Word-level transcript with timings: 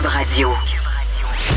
Radio. 0.00 0.85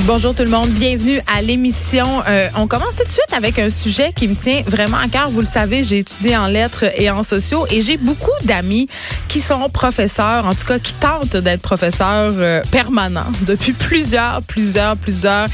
Bonjour 0.07 0.33
tout 0.33 0.44
le 0.44 0.50
monde, 0.50 0.69
bienvenue 0.69 1.19
à 1.27 1.42
l'émission. 1.42 2.05
Euh, 2.27 2.48
on 2.55 2.67
commence 2.67 2.96
tout 2.96 3.03
de 3.03 3.09
suite 3.09 3.32
avec 3.35 3.59
un 3.59 3.69
sujet 3.69 4.11
qui 4.14 4.27
me 4.27 4.33
tient 4.33 4.64
vraiment 4.66 4.98
à 4.98 5.08
cœur. 5.08 5.29
Vous 5.29 5.42
le 5.42 5.45
savez, 5.45 5.83
j'ai 5.83 6.00
étudié 6.00 6.37
en 6.37 6.48
lettres 6.48 6.85
et 6.98 7.09
en 7.09 7.22
sociaux 7.22 7.66
et 7.69 7.82
j'ai 7.82 7.98
beaucoup 7.98 8.32
d'amis 8.46 8.88
qui 9.27 9.39
sont 9.39 9.70
professeurs, 9.70 10.48
en 10.48 10.54
tout 10.54 10.66
cas 10.66 10.80
qui 10.80 10.93
tentent 10.93 11.36
d'être 11.36 11.62
professeurs 11.62 12.32
euh, 12.38 12.62
permanents 12.71 13.32
depuis 13.41 13.73
plusieurs, 13.73 14.41
plusieurs, 14.41 14.96
plusieurs 14.98 15.48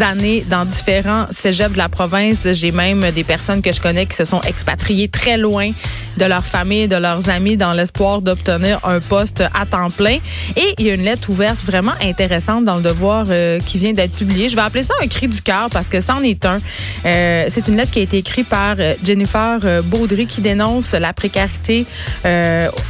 années 0.00 0.44
dans 0.50 0.64
différents 0.64 1.26
cégeps 1.30 1.72
de 1.72 1.78
la 1.78 1.88
province. 1.88 2.48
J'ai 2.52 2.72
même 2.72 3.10
des 3.12 3.24
personnes 3.24 3.62
que 3.62 3.72
je 3.72 3.80
connais 3.80 4.06
qui 4.06 4.16
se 4.16 4.24
sont 4.24 4.40
expatriées 4.42 5.08
très 5.08 5.38
loin 5.38 5.70
de 6.16 6.24
leur 6.24 6.44
famille, 6.44 6.88
de 6.88 6.96
leurs 6.96 7.30
amis 7.30 7.56
dans 7.56 7.72
l'espoir 7.72 8.22
d'obtenir 8.22 8.80
un 8.84 9.00
poste 9.00 9.40
à 9.40 9.66
temps 9.66 9.90
plein. 9.90 10.18
Et 10.56 10.74
il 10.78 10.86
y 10.86 10.90
a 10.90 10.94
une 10.94 11.04
lettre 11.04 11.30
ouverte 11.30 11.60
vraiment 11.62 11.94
intéressante 12.02 12.64
dans 12.64 12.76
le 12.76 12.82
devoir 12.82 13.26
euh, 13.30 13.58
qui 13.60 13.78
vient 13.78 13.91
d'être 13.92 14.16
publiée. 14.16 14.48
Je 14.48 14.56
vais 14.56 14.62
appeler 14.62 14.82
ça 14.82 14.94
un 15.02 15.06
cri 15.06 15.28
du 15.28 15.40
cœur 15.42 15.68
parce 15.70 15.88
que 15.88 16.00
c'en 16.00 16.22
est 16.22 16.44
un. 16.46 16.60
Euh, 17.04 17.46
c'est 17.48 17.68
une 17.68 17.76
lettre 17.76 17.90
qui 17.90 18.00
a 18.00 18.02
été 18.02 18.18
écrite 18.18 18.48
par 18.48 18.76
euh, 18.78 18.94
Jennifer 19.04 19.58
Baudry 19.84 20.26
qui 20.26 20.40
dénonce 20.40 20.92
la 20.92 21.12
précarité 21.12 21.86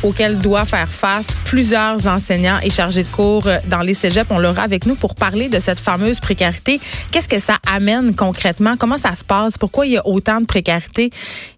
auquel 0.02 0.38
doit 0.38 0.65
faire 0.65 0.88
face 0.88 1.27
plusieurs 1.45 2.06
enseignants 2.06 2.59
et 2.62 2.70
chargés 2.70 3.02
de 3.02 3.09
cours 3.09 3.48
dans 3.66 3.80
les 3.80 3.95
cégeps. 3.95 4.30
On 4.30 4.38
l'aura 4.38 4.62
avec 4.62 4.87
nous 4.87 4.95
pour 4.95 5.15
parler 5.15 5.48
de 5.48 5.61
cette 5.61 5.80
fameuse 5.80 6.20
précarité. 6.20 6.80
Qu'est-ce 7.11 7.28
que 7.28 7.39
ça 7.39 7.59
amène 7.66 8.14
concrètement? 8.14 8.77
Comment 8.78 8.97
ça 8.97 9.14
se 9.14 9.25
passe? 9.25 9.59
Pourquoi 9.59 9.87
il 9.87 9.92
y 9.92 9.97
a 9.97 10.06
autant 10.06 10.41
de 10.41 10.47
précarité? 10.47 11.11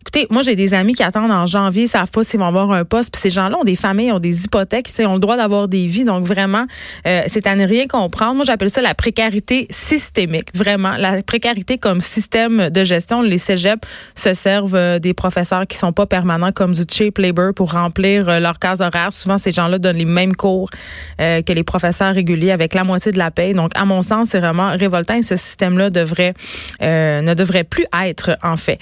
Écoutez, 0.06 0.26
moi, 0.30 0.42
j'ai 0.42 0.54
des 0.54 0.74
amis 0.74 0.92
qui 0.92 1.02
attendent 1.02 1.30
en 1.30 1.46
janvier, 1.46 1.84
ils 1.84 1.88
savent 1.88 2.10
pas 2.10 2.22
s'ils 2.22 2.38
vont 2.38 2.46
avoir 2.46 2.70
un 2.72 2.84
poste. 2.84 3.10
Puis 3.10 3.22
ces 3.22 3.30
gens-là 3.30 3.56
ont 3.58 3.64
des 3.64 3.74
familles, 3.74 4.12
ont 4.12 4.18
des 4.18 4.44
hypothèques, 4.44 4.90
ils 4.98 5.06
ont 5.06 5.14
le 5.14 5.18
droit 5.18 5.38
d'avoir 5.38 5.66
des 5.66 5.86
vies. 5.86 6.04
Donc 6.04 6.26
vraiment, 6.26 6.66
euh, 7.06 7.22
c'est 7.26 7.46
à 7.46 7.56
ne 7.56 7.66
rien 7.66 7.86
comprendre. 7.86 8.34
Moi, 8.34 8.44
j'appelle 8.44 8.68
ça 8.68 8.82
la 8.82 8.94
précarité 8.94 9.33
systémique. 9.70 10.48
Vraiment, 10.54 10.92
la 10.98 11.22
précarité 11.22 11.78
comme 11.78 12.00
système 12.00 12.70
de 12.70 12.84
gestion. 12.84 13.22
Les 13.22 13.38
cégeps 13.38 13.86
se 14.14 14.34
servent 14.34 14.74
euh, 14.74 14.98
des 14.98 15.14
professeurs 15.14 15.66
qui 15.66 15.76
sont 15.76 15.92
pas 15.92 16.06
permanents 16.06 16.52
comme 16.52 16.72
du 16.72 16.82
cheap 16.88 17.18
labor 17.18 17.54
pour 17.54 17.72
remplir 17.72 18.28
euh, 18.28 18.40
leur 18.40 18.58
case 18.58 18.80
horaire. 18.80 19.12
Souvent, 19.12 19.38
ces 19.38 19.52
gens-là 19.52 19.78
donnent 19.78 19.96
les 19.96 20.04
mêmes 20.04 20.36
cours 20.36 20.70
que 21.18 21.52
les 21.52 21.62
professeurs 21.62 22.14
réguliers 22.14 22.50
avec 22.50 22.74
la 22.74 22.84
moitié 22.84 23.12
de 23.12 23.18
la 23.18 23.30
paye. 23.30 23.54
Donc, 23.54 23.70
à 23.74 23.84
mon 23.84 24.02
sens, 24.02 24.28
c'est 24.30 24.40
vraiment 24.40 24.70
révoltant. 24.76 25.14
Et 25.14 25.22
ce 25.22 25.36
système-là 25.36 25.90
devrait 25.90 26.34
ne 26.80 27.34
devrait 27.34 27.64
plus 27.64 27.86
être 28.04 28.36
en 28.42 28.56
fait. 28.56 28.78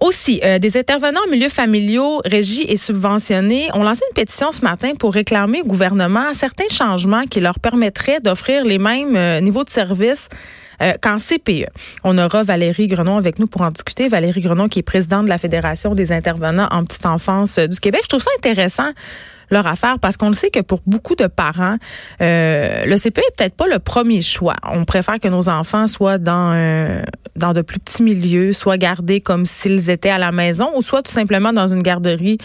Aussi, 0.00 0.40
des 0.60 0.76
intervenants 0.76 1.20
en 1.26 1.30
milieu 1.30 1.48
familiaux 1.48 2.20
régis 2.24 2.64
et 2.68 2.76
subventionnés 2.76 3.68
ont 3.74 3.82
lancé 3.82 4.00
une 4.10 4.14
pétition 4.14 4.52
ce 4.52 4.62
matin 4.62 4.92
pour 4.98 5.14
réclamer 5.14 5.62
au 5.62 5.66
gouvernement 5.66 6.32
certains 6.34 6.68
changements 6.70 7.24
qui 7.24 7.40
leur 7.40 7.58
permettraient 7.58 8.20
d'offrir 8.20 8.64
les 8.64 8.78
mêmes 8.78 9.16
euh, 9.16 9.40
niveaux 9.40 9.64
de 9.64 9.70
service 9.70 9.93
euh, 10.82 10.92
qu'en 11.00 11.18
CPE. 11.18 11.68
On 12.02 12.18
aura 12.18 12.42
Valérie 12.42 12.88
Grenon 12.88 13.16
avec 13.16 13.38
nous 13.38 13.46
pour 13.46 13.62
en 13.62 13.70
discuter. 13.70 14.08
Valérie 14.08 14.40
Grenon 14.40 14.68
qui 14.68 14.80
est 14.80 14.82
présidente 14.82 15.24
de 15.24 15.28
la 15.28 15.38
Fédération 15.38 15.94
des 15.94 16.12
intervenants 16.12 16.68
en 16.70 16.84
petite 16.84 17.06
enfance 17.06 17.58
euh, 17.58 17.66
du 17.66 17.78
Québec. 17.78 18.00
Je 18.04 18.08
trouve 18.08 18.22
ça 18.22 18.30
intéressant 18.38 18.90
leur 19.50 19.66
affaire 19.66 19.98
parce 19.98 20.16
qu'on 20.16 20.28
le 20.28 20.34
sait 20.34 20.50
que 20.50 20.60
pour 20.60 20.80
beaucoup 20.86 21.14
de 21.14 21.26
parents, 21.26 21.76
euh, 22.20 22.84
le 22.84 22.96
CPE 22.96 23.18
est 23.18 23.36
peut-être 23.36 23.54
pas 23.54 23.66
le 23.66 23.78
premier 23.78 24.22
choix. 24.22 24.56
On 24.64 24.84
préfère 24.84 25.20
que 25.20 25.28
nos 25.28 25.48
enfants 25.48 25.86
soient 25.86 26.18
dans 26.18 26.52
euh, 26.54 27.02
dans 27.36 27.52
de 27.52 27.62
plus 27.62 27.78
petits 27.78 28.02
milieux, 28.02 28.52
soient 28.52 28.78
gardés 28.78 29.20
comme 29.20 29.46
s'ils 29.46 29.90
étaient 29.90 30.10
à 30.10 30.18
la 30.18 30.32
maison 30.32 30.70
ou 30.76 30.82
soit 30.82 31.02
tout 31.02 31.12
simplement 31.12 31.52
dans 31.52 31.66
une 31.66 31.82
garderie 31.82 32.38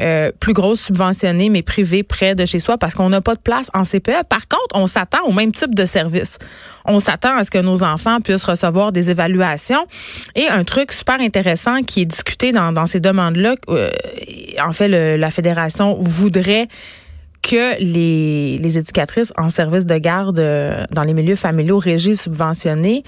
euh, 0.00 0.32
plus 0.40 0.52
grosse, 0.52 0.80
subventionnée, 0.80 1.48
mais 1.50 1.62
privée, 1.62 2.02
près 2.02 2.34
de 2.34 2.44
chez 2.44 2.58
soi, 2.58 2.78
parce 2.78 2.94
qu'on 2.94 3.10
n'a 3.10 3.20
pas 3.20 3.34
de 3.34 3.40
place 3.40 3.70
en 3.74 3.84
CPE. 3.84 4.24
Par 4.28 4.48
contre, 4.48 4.74
on 4.74 4.86
s'attend 4.86 5.22
au 5.26 5.32
même 5.32 5.52
type 5.52 5.74
de 5.74 5.84
service. 5.84 6.38
On 6.86 6.98
s'attend 6.98 7.36
à 7.36 7.44
ce 7.44 7.50
que 7.50 7.58
nos 7.58 7.82
enfants 7.82 8.20
puissent 8.20 8.44
recevoir 8.44 8.92
des 8.92 9.10
évaluations. 9.10 9.86
Et 10.34 10.48
un 10.48 10.64
truc 10.64 10.92
super 10.92 11.20
intéressant 11.20 11.82
qui 11.82 12.02
est 12.02 12.06
discuté 12.06 12.52
dans, 12.52 12.72
dans 12.72 12.86
ces 12.86 13.00
demandes-là, 13.00 13.54
euh, 13.68 13.90
en 14.64 14.72
fait, 14.72 14.88
la 14.88 15.30
Fédération 15.30 15.98
voudrait 16.00 16.68
que 17.42 17.78
les, 17.80 18.58
les 18.58 18.78
éducatrices 18.78 19.32
en 19.36 19.50
service 19.50 19.84
de 19.84 19.98
garde 19.98 20.38
euh, 20.38 20.84
dans 20.92 21.02
les 21.02 21.12
milieux 21.12 21.36
familiaux 21.36 21.78
régis 21.78 22.22
subventionnés 22.22 23.02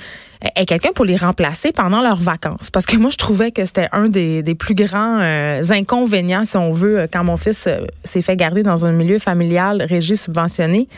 aient 0.56 0.67
quelqu'un 0.67 0.91
pour 0.95 1.05
les 1.05 1.17
remplacer 1.17 1.72
pendant 1.72 2.03
leurs 2.03 2.21
vacances. 2.21 2.69
Parce 2.71 2.84
que 2.84 2.97
moi, 2.97 3.11
je 3.11 3.17
trouvais 3.17 3.50
que 3.53 3.65
c'était 3.65 3.89
un 3.93 4.09
des, 4.09 4.43
des, 4.43 4.55
plus 4.55 4.75
grands 4.75 5.21
euh, 5.21 5.62
inconvénients, 5.71 6.45
si 6.45 6.56
on 6.56 6.72
veut, 6.72 7.09
quand 7.11 7.25
mon 7.25 7.37
fils 7.37 7.67
euh, 7.67 7.87
s'est 8.03 8.22
fait 8.22 8.37
garder 8.37 8.62
dans 8.62 8.84
un 8.84 8.93
milieu 8.93 9.19
familial 9.19 9.83
régi 9.83 10.17
subventionné 10.17 10.89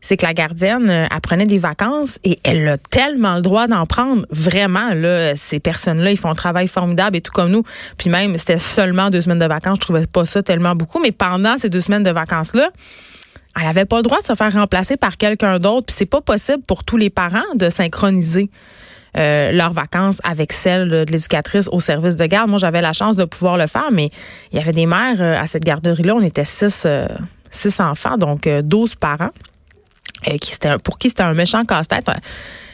c'est 0.00 0.16
que 0.16 0.24
la 0.24 0.34
gardienne 0.34 0.88
euh, 0.88 1.06
apprenait 1.10 1.46
des 1.46 1.58
vacances 1.58 2.18
et 2.24 2.38
elle 2.44 2.66
a 2.68 2.76
tellement 2.76 3.36
le 3.36 3.42
droit 3.42 3.66
d'en 3.66 3.84
prendre. 3.86 4.26
Vraiment, 4.30 4.94
là, 4.94 5.34
ces 5.36 5.60
personnes-là, 5.60 6.10
ils 6.10 6.16
font 6.16 6.30
un 6.30 6.34
travail 6.34 6.68
formidable 6.68 7.16
et 7.16 7.20
tout 7.20 7.32
comme 7.32 7.50
nous. 7.50 7.64
Puis 7.96 8.10
même, 8.10 8.38
c'était 8.38 8.58
seulement 8.58 9.10
deux 9.10 9.20
semaines 9.20 9.38
de 9.38 9.46
vacances. 9.46 9.76
Je 9.76 9.80
trouvais 9.80 10.06
pas 10.06 10.26
ça 10.26 10.42
tellement 10.42 10.74
beaucoup. 10.74 11.00
Mais 11.00 11.12
pendant 11.12 11.58
ces 11.58 11.68
deux 11.68 11.80
semaines 11.80 12.04
de 12.04 12.10
vacances-là, 12.10 12.70
elle 13.60 13.66
avait 13.66 13.86
pas 13.86 13.96
le 13.96 14.02
droit 14.02 14.18
de 14.18 14.24
se 14.24 14.34
faire 14.34 14.52
remplacer 14.52 14.96
par 14.96 15.16
quelqu'un 15.16 15.58
d'autre. 15.58 15.86
Puis 15.86 15.96
c'est 15.98 16.06
pas 16.06 16.20
possible 16.20 16.62
pour 16.62 16.84
tous 16.84 16.96
les 16.96 17.10
parents 17.10 17.54
de 17.54 17.68
synchroniser. 17.70 18.50
Euh, 19.16 19.52
leurs 19.52 19.72
vacances 19.72 20.20
avec 20.22 20.52
celles 20.52 20.90
de 20.90 21.06
l'éducatrice 21.08 21.68
au 21.72 21.80
service 21.80 22.14
de 22.14 22.26
garde. 22.26 22.50
Moi, 22.50 22.58
j'avais 22.58 22.82
la 22.82 22.92
chance 22.92 23.16
de 23.16 23.24
pouvoir 23.24 23.56
le 23.56 23.66
faire, 23.66 23.88
mais 23.90 24.10
il 24.52 24.58
y 24.58 24.60
avait 24.60 24.72
des 24.72 24.84
mères 24.84 25.20
euh, 25.20 25.34
à 25.34 25.46
cette 25.46 25.64
garderie-là. 25.64 26.14
On 26.14 26.20
était 26.20 26.44
six, 26.44 26.86
six 27.50 27.80
enfants, 27.80 28.18
donc 28.18 28.46
douze 28.46 28.94
parents. 28.94 29.30
Euh, 30.26 30.78
pour 30.78 30.98
qui 30.98 31.08
c'était 31.08 31.22
un 31.22 31.34
méchant 31.34 31.64
casse-tête. 31.64 32.06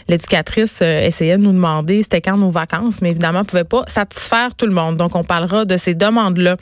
L'éducatrice 0.09 0.81
euh, 0.82 1.00
essayait 1.00 1.38
de 1.38 1.43
nous 1.43 1.53
demander 1.53 2.03
c'était 2.03 2.21
quand 2.21 2.37
nos 2.37 2.50
vacances, 2.50 3.00
mais 3.00 3.10
évidemment, 3.10 3.41
ne 3.41 3.44
pouvait 3.44 3.65
pas 3.65 3.84
satisfaire 3.87 4.55
tout 4.55 4.66
le 4.66 4.72
monde. 4.72 4.97
Donc, 4.97 5.15
on 5.15 5.25
parlera 5.25 5.65
de 5.65 5.77
ces 5.77 5.94
demandes-là. 5.94 6.56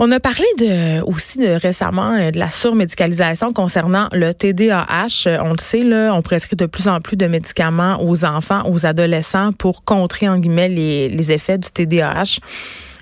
On 0.00 0.12
a 0.12 0.20
parlé 0.20 0.44
de, 0.58 1.00
aussi 1.02 1.38
de 1.38 1.48
récemment 1.48 2.12
euh, 2.12 2.30
de 2.30 2.38
la 2.38 2.50
surmédicalisation 2.50 3.52
concernant 3.52 4.08
le 4.12 4.32
TDAH. 4.32 5.40
On 5.42 5.52
le 5.52 5.60
sait, 5.60 5.82
là, 5.82 6.12
on 6.14 6.22
prescrit 6.22 6.56
de 6.56 6.66
plus 6.66 6.88
en 6.88 7.00
plus 7.00 7.16
de 7.16 7.26
médicaments 7.26 8.02
aux 8.02 8.24
enfants, 8.24 8.62
aux 8.70 8.86
adolescents 8.86 9.52
pour 9.52 9.84
contrer, 9.84 10.28
en 10.28 10.38
guillemets, 10.38 10.68
les, 10.68 11.08
les 11.08 11.32
effets 11.32 11.58
du 11.58 11.68
TDAH. 11.70 12.38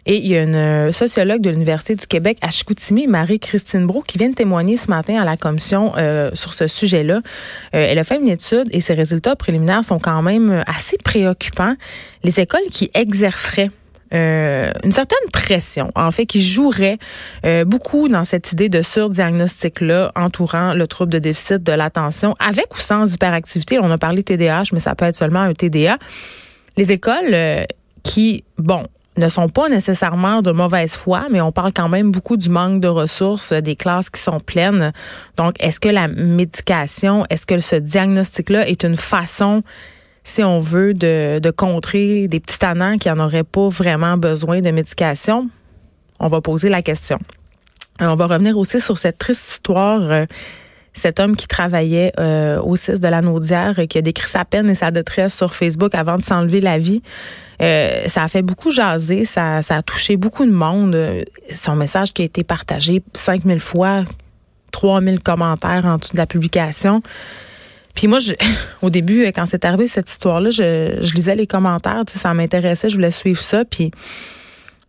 Et 0.08 0.18
il 0.18 0.26
y 0.28 0.36
a 0.36 0.42
une 0.42 0.54
euh, 0.54 0.92
sociologue 0.92 1.40
de 1.40 1.50
l'Université 1.50 1.96
du 1.96 2.06
Québec 2.06 2.38
à 2.40 2.50
Chicoutimi, 2.50 3.08
Marie-Christine 3.08 3.86
Brou, 3.86 4.02
qui 4.06 4.18
vient 4.18 4.28
de 4.28 4.36
témoigner 4.36 4.76
ce 4.76 4.88
matin 4.88 5.20
à 5.20 5.24
la 5.24 5.36
commission 5.36 5.94
euh, 5.96 6.30
sur 6.34 6.54
ce 6.54 6.68
sujet-là. 6.68 7.16
Euh, 7.16 7.20
elle 7.72 7.98
a 7.98 8.04
fait 8.04 8.20
une 8.20 8.28
étude 8.28 8.68
et 8.70 8.80
ses 8.80 8.94
résultats 8.94 9.34
préliminaires 9.34 9.84
sont 9.84 9.98
quand 9.98 10.22
même 10.22 10.62
assez 10.68 10.96
préoccupants. 10.96 11.74
Les 12.22 12.38
écoles 12.38 12.66
qui 12.70 12.90
exerceraient 12.94 13.70
une 14.12 14.92
certaine 14.92 15.30
pression, 15.32 15.90
en 15.96 16.10
fait, 16.12 16.26
qui 16.26 16.40
jouerait 16.40 16.96
beaucoup 17.66 18.08
dans 18.08 18.24
cette 18.24 18.52
idée 18.52 18.68
de 18.68 18.80
surdiagnostic-là 18.80 20.12
entourant 20.14 20.72
le 20.72 20.86
trouble 20.86 21.12
de 21.12 21.18
déficit 21.18 21.62
de 21.62 21.72
l'attention, 21.72 22.34
avec 22.38 22.74
ou 22.74 22.80
sans 22.80 23.12
hyperactivité. 23.12 23.78
On 23.80 23.90
a 23.90 23.98
parlé 23.98 24.22
TDAH, 24.22 24.66
mais 24.72 24.78
ça 24.78 24.94
peut 24.94 25.04
être 25.04 25.16
seulement 25.16 25.40
un 25.40 25.52
TDA. 25.52 25.98
Les 26.76 26.92
écoles 26.92 27.66
qui, 28.04 28.44
bon, 28.56 28.84
ne 29.16 29.28
sont 29.28 29.49
pas 29.49 29.69
nécessairement 29.69 30.43
de 30.43 30.53
mauvaise 30.53 30.94
foi, 30.94 31.27
mais 31.31 31.41
on 31.41 31.53
parle 31.53 31.72
quand 31.72 31.88
même 31.88 32.10
beaucoup 32.10 32.37
du 32.37 32.49
manque 32.49 32.81
de 32.81 32.88
ressources, 32.88 33.53
des 33.53 33.77
classes 33.77 34.10
qui 34.10 34.21
sont 34.21 34.41
pleines. 34.41 34.93
Donc, 35.37 35.54
est-ce 35.60 35.81
que 35.81 35.88
la 35.88 36.09
médication, 36.09 37.25
est-ce 37.31 37.47
que 37.47 37.59
ce 37.60 37.77
diagnostic-là 37.77 38.69
est 38.69 38.84
une 38.84 38.97
façon, 38.97 39.62
si 40.22 40.44
on 40.44 40.60
veut, 40.60 40.93
de, 40.94 41.38
de 41.38 41.50
contrer 41.50 42.28
des 42.28 42.41
petits 42.41 42.59
tannants 42.59 42.99
qui 42.99 43.09
n'en 43.09 43.25
auraient 43.25 43.44
pas 43.44 43.69
vraiment 43.69 44.16
besoin 44.16 44.60
de 44.60 44.71
médication? 44.71 45.48
On 46.21 46.28
va 46.28 46.41
poser 46.41 46.69
la 46.69 46.83
question. 46.83 47.19
Euh, 48.03 48.06
on 48.06 48.16
va 48.16 48.27
revenir 48.27 48.59
aussi 48.59 48.81
sur 48.81 48.98
cette 48.98 49.19
triste 49.19 49.50
histoire. 49.50 50.00
Euh, 50.03 50.27
cet 50.96 51.20
homme 51.20 51.36
qui 51.36 51.46
travaillait 51.46 52.12
euh, 52.18 52.60
au 52.60 52.76
6 52.76 53.00
de 53.00 53.09
la 53.09 53.21
Naudière, 53.21 53.74
qui 53.88 53.98
a 53.98 54.03
décrit 54.03 54.28
sa 54.28 54.44
peine 54.44 54.68
et 54.71 54.74
sa 54.74 54.91
détresse 54.91 55.34
sur 55.34 55.54
Facebook 55.54 55.94
avant 55.94 56.16
de 56.16 56.22
s'enlever 56.22 56.60
la 56.60 56.78
vie. 56.78 57.03
Euh, 57.62 58.06
ça 58.06 58.24
a 58.24 58.28
fait 58.28 58.42
beaucoup 58.42 58.71
jaser, 58.71 59.24
ça, 59.24 59.62
ça 59.62 59.76
a 59.76 59.82
touché 59.82 60.16
beaucoup 60.16 60.44
de 60.44 60.53
monde. 60.53 61.24
Son 61.50 61.76
message 61.76 62.12
qui 62.12 62.22
a 62.22 62.24
été 62.24 62.44
partagé 62.44 63.03
5000 63.15 63.60
fois, 63.60 64.04
3000 64.72 65.21
commentaires 65.21 65.84
en 65.86 65.98
dessous 65.98 66.12
de 66.12 66.18
la 66.18 66.26
publication. 66.26 67.03
Puis 67.94 68.09
moi, 68.09 68.18
je, 68.18 68.32
au 68.82 68.91
début, 68.91 69.24
quand 69.34 69.47
c'est 69.47 69.65
arrivé 69.65 69.88
cette 69.88 70.10
histoire-là, 70.10 70.50
je, 70.50 70.98
je 71.00 71.15
lisais 71.15 71.36
les 71.36 71.47
commentaires, 71.47 72.04
ça 72.15 72.32
m'intéressait, 72.34 72.88
je 72.88 72.94
voulais 72.94 73.10
suivre 73.10 73.41
ça. 73.41 73.65
Puis 73.65 73.91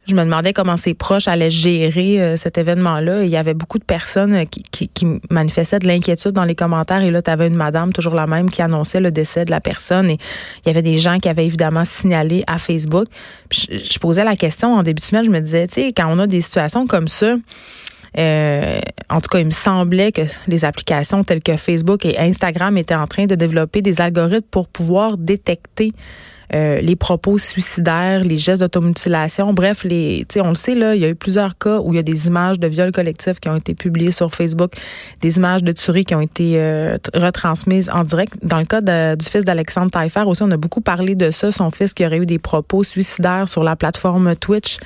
je 0.07 0.15
me 0.15 0.24
demandais 0.24 0.54
comment 0.54 0.77
ses 0.77 0.94
proches 0.94 1.27
allaient 1.27 1.50
gérer 1.50 2.21
euh, 2.21 2.38
cet 2.38 2.57
événement-là. 2.57 3.24
Il 3.24 3.30
y 3.30 3.38
avait 3.38 3.54
beaucoup 3.54 3.77
de 3.77 3.83
personnes 3.83 4.33
euh, 4.33 4.45
qui, 4.45 4.88
qui, 4.88 5.07
manifestaient 5.30 5.80
de 5.80 5.88
l'inquiétude 5.88 6.31
dans 6.31 6.45
les 6.45 6.56
commentaires. 6.56 7.01
Et 7.01 7.12
là, 7.12 7.21
tu 7.21 7.30
avais 7.30 7.48
une 7.48 7.56
madame, 7.56 7.92
toujours 7.92 8.15
la 8.15 8.27
même, 8.27 8.50
qui 8.50 8.62
annonçait 8.62 9.00
le 9.00 9.12
décès 9.12 9.45
de 9.45 9.51
la 9.51 9.59
personne. 9.59 10.09
Et 10.09 10.18
il 10.65 10.68
y 10.68 10.69
avait 10.69 10.81
des 10.81 10.98
gens 10.98 11.18
qui 11.18 11.27
avaient 11.30 11.45
évidemment 11.45 11.86
signalé 11.86 12.44
à 12.48 12.57
Facebook. 12.57 13.07
je, 13.51 14.00
posais 14.00 14.24
la 14.24 14.36
question 14.36 14.74
en 14.75 14.83
début 14.83 15.01
de 15.01 15.06
semaine, 15.06 15.25
je 15.25 15.30
me 15.30 15.39
disais, 15.39 15.68
tu 15.68 15.75
sais, 15.75 15.94
quand 15.94 16.07
on 16.09 16.19
a 16.19 16.27
des 16.27 16.42
situations 16.42 16.88
comme 16.88 17.07
ça, 17.07 17.36
Euh, 18.18 18.80
en 19.09 19.21
tout 19.21 19.30
cas, 19.30 19.39
il 19.39 19.45
me 19.45 19.51
semblait 19.51 20.12
que 20.12 20.21
les 20.48 20.65
applications 20.65 21.24
telles 21.24 21.44
que 21.44 21.56
Facebook 21.56 22.06
et 22.06 22.18
Instagram 22.18 22.77
étaient 22.77 22.95
en 22.95 23.07
train 23.07 23.25
de 23.25 23.36
développer 23.36 23.81
des 23.81 24.01
algorithmes 24.01 24.48
pour 24.50 24.68
pouvoir 24.68 25.18
détecter 25.18 25.94
euh, 26.53 26.79
les 26.79 26.95
propos 26.95 27.38
suicidaires, 27.38 28.23
les 28.23 28.38
gestes 28.38 28.61
d'automutilation. 28.61 29.53
Bref, 29.53 29.83
les, 29.83 30.25
on 30.38 30.49
le 30.49 30.55
sait, 30.55 30.75
là, 30.75 30.95
il 30.95 31.01
y 31.01 31.05
a 31.05 31.09
eu 31.09 31.15
plusieurs 31.15 31.57
cas 31.57 31.79
où 31.79 31.94
il 31.94 31.97
y 31.97 31.99
a 31.99 32.03
des 32.03 32.27
images 32.27 32.59
de 32.59 32.67
viols 32.67 32.91
collectifs 32.91 33.39
qui 33.39 33.49
ont 33.49 33.55
été 33.55 33.73
publiées 33.73 34.11
sur 34.11 34.33
Facebook, 34.33 34.71
des 35.21 35.38
images 35.38 35.63
de 35.63 35.71
tueries 35.71 36.05
qui 36.05 36.15
ont 36.15 36.21
été 36.21 36.53
euh, 36.55 36.97
retransmises 37.13 37.89
en 37.89 38.03
direct. 38.03 38.33
Dans 38.44 38.59
le 38.59 38.65
cas 38.65 38.81
du 39.15 39.25
fils 39.25 39.44
d'Alexandre 39.44 39.91
Taillefer 39.91 40.23
aussi, 40.25 40.44
on 40.44 40.51
a 40.51 40.57
beaucoup 40.57 40.81
parlé 40.81 41.15
de 41.15 41.31
ça, 41.31 41.51
son 41.51 41.69
fils 41.71 41.94
qui 41.94 42.05
aurait 42.05 42.19
eu 42.19 42.25
des 42.25 42.39
propos 42.39 42.83
suicidaires 42.83 43.49
sur 43.49 43.63
la 43.63 43.75
plateforme 43.75 44.35
Twitch. 44.35 44.77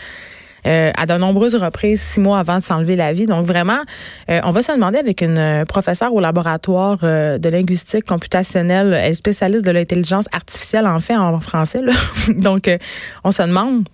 Euh, 0.67 0.91
à 0.95 1.07
de 1.07 1.13
nombreuses 1.13 1.55
reprises, 1.55 2.01
six 2.01 2.19
mois 2.19 2.37
avant 2.37 2.57
de 2.57 2.63
s'enlever 2.63 2.95
la 2.95 3.13
vie. 3.13 3.25
Donc 3.25 3.45
vraiment, 3.45 3.79
euh, 4.29 4.41
on 4.43 4.51
va 4.51 4.61
se 4.61 4.71
demander 4.71 4.99
avec 4.99 5.21
une 5.21 5.37
euh, 5.37 5.65
professeure 5.65 6.13
au 6.13 6.19
laboratoire 6.19 6.97
de 6.99 7.49
linguistique 7.49 8.05
computationnelle, 8.05 8.93
elle 8.93 9.11
est 9.11 9.15
spécialiste 9.15 9.65
de 9.65 9.71
l'intelligence 9.71 10.25
artificielle 10.33 10.87
en 10.87 10.99
fait 10.99 11.15
en 11.15 11.39
français. 11.39 11.81
Là. 11.81 11.93
Donc 12.35 12.69
on 13.23 13.31
se 13.31 13.41
demande 13.41 13.85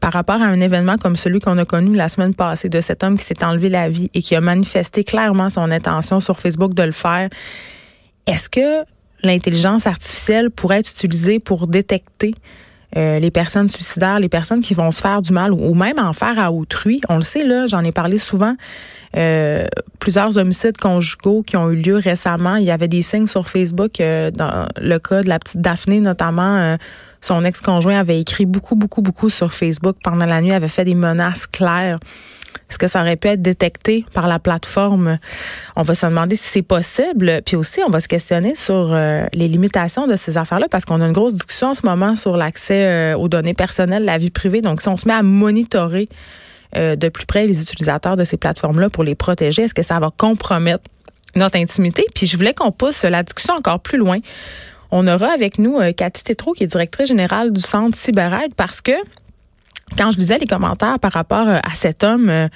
par 0.00 0.12
rapport 0.12 0.42
à 0.42 0.46
un 0.46 0.60
événement 0.60 0.96
comme 0.96 1.16
celui 1.16 1.38
qu'on 1.38 1.56
a 1.58 1.64
connu 1.64 1.94
la 1.94 2.08
semaine 2.08 2.34
passée 2.34 2.68
de 2.68 2.80
cet 2.80 3.04
homme 3.04 3.16
qui 3.16 3.24
s'est 3.24 3.44
enlevé 3.44 3.68
la 3.68 3.88
vie 3.88 4.10
et 4.12 4.20
qui 4.20 4.34
a 4.34 4.40
manifesté 4.40 5.04
clairement 5.04 5.50
son 5.50 5.70
intention 5.70 6.18
sur 6.18 6.40
Facebook 6.40 6.74
de 6.74 6.82
le 6.82 6.90
faire, 6.92 7.28
est-ce 8.26 8.50
que 8.50 8.84
l'intelligence 9.22 9.86
artificielle 9.86 10.50
pourrait 10.50 10.80
être 10.80 10.90
utilisée 10.90 11.38
pour 11.38 11.68
détecter 11.68 12.34
euh, 12.96 13.18
les 13.18 13.30
personnes 13.30 13.68
suicidaires, 13.68 14.20
les 14.20 14.28
personnes 14.28 14.60
qui 14.60 14.74
vont 14.74 14.90
se 14.90 15.00
faire 15.00 15.22
du 15.22 15.32
mal 15.32 15.52
ou 15.52 15.74
même 15.74 15.98
en 15.98 16.12
faire 16.12 16.38
à 16.38 16.52
autrui. 16.52 17.00
On 17.08 17.16
le 17.16 17.22
sait, 17.22 17.44
là, 17.44 17.66
j'en 17.66 17.82
ai 17.84 17.92
parlé 17.92 18.18
souvent. 18.18 18.54
Euh, 19.16 19.66
plusieurs 19.98 20.38
homicides 20.38 20.76
conjugaux 20.78 21.42
qui 21.42 21.56
ont 21.56 21.70
eu 21.70 21.76
lieu 21.76 21.96
récemment. 21.96 22.56
Il 22.56 22.64
y 22.64 22.70
avait 22.70 22.88
des 22.88 23.02
signes 23.02 23.26
sur 23.26 23.48
Facebook, 23.48 24.00
euh, 24.00 24.30
dans 24.30 24.66
le 24.80 24.98
cas 24.98 25.22
de 25.22 25.28
la 25.28 25.38
petite 25.38 25.60
Daphné 25.60 26.00
notamment. 26.00 26.76
son 27.20 27.44
ex-conjoint 27.44 27.98
avait 27.98 28.20
écrit 28.20 28.46
beaucoup, 28.46 28.74
beaucoup, 28.74 29.00
beaucoup 29.00 29.30
sur 29.30 29.52
Facebook 29.52 29.96
pendant 30.02 30.26
la 30.26 30.40
nuit, 30.40 30.52
avait 30.52 30.68
fait 30.68 30.84
des 30.84 30.94
menaces 30.94 31.46
claires. 31.46 31.98
Est-ce 32.68 32.78
que 32.78 32.86
ça 32.86 33.00
aurait 33.00 33.16
pu 33.16 33.28
être 33.28 33.42
détecté 33.42 34.04
par 34.14 34.26
la 34.28 34.38
plateforme? 34.38 35.18
On 35.76 35.82
va 35.82 35.94
se 35.94 36.06
demander 36.06 36.36
si 36.36 36.44
c'est 36.44 36.62
possible. 36.62 37.42
Puis 37.44 37.56
aussi, 37.56 37.80
on 37.86 37.90
va 37.90 38.00
se 38.00 38.08
questionner 38.08 38.54
sur 38.54 38.92
euh, 38.92 39.26
les 39.34 39.48
limitations 39.48 40.06
de 40.06 40.16
ces 40.16 40.38
affaires-là 40.38 40.68
parce 40.70 40.84
qu'on 40.84 41.00
a 41.00 41.06
une 41.06 41.12
grosse 41.12 41.34
discussion 41.34 41.68
en 41.68 41.74
ce 41.74 41.84
moment 41.84 42.14
sur 42.14 42.36
l'accès 42.36 42.86
euh, 42.86 43.16
aux 43.16 43.28
données 43.28 43.54
personnelles, 43.54 44.04
la 44.04 44.18
vie 44.18 44.30
privée. 44.30 44.62
Donc, 44.62 44.80
si 44.80 44.88
on 44.88 44.96
se 44.96 45.06
met 45.06 45.14
à 45.14 45.22
monitorer 45.22 46.08
euh, 46.76 46.96
de 46.96 47.08
plus 47.08 47.26
près 47.26 47.46
les 47.46 47.60
utilisateurs 47.60 48.16
de 48.16 48.24
ces 48.24 48.36
plateformes-là 48.36 48.88
pour 48.88 49.04
les 49.04 49.14
protéger, 49.14 49.62
est-ce 49.62 49.74
que 49.74 49.82
ça 49.82 49.98
va 50.00 50.10
compromettre 50.16 50.84
notre 51.36 51.58
intimité? 51.58 52.06
Puis 52.14 52.26
je 52.26 52.36
voulais 52.36 52.54
qu'on 52.54 52.72
pousse 52.72 53.04
la 53.04 53.22
discussion 53.22 53.54
encore 53.54 53.80
plus 53.80 53.98
loin. 53.98 54.18
On 54.90 55.06
aura 55.06 55.28
avec 55.28 55.58
nous 55.58 55.78
Cathy 55.96 56.22
Tétrault, 56.22 56.52
qui 56.52 56.64
est 56.64 56.66
directrice 56.66 57.08
générale 57.08 57.50
du 57.50 57.62
Centre 57.62 57.96
CyberAide, 57.96 58.54
parce 58.54 58.82
que 58.82 58.92
quand 59.96 60.12
je 60.12 60.18
lisais 60.18 60.38
les 60.38 60.46
commentaires 60.46 60.98
par 60.98 61.12
rapport 61.12 61.48
euh, 61.48 61.58
à 61.62 61.74
cet 61.74 62.04
homme 62.04 62.28
euh, 62.28 62.48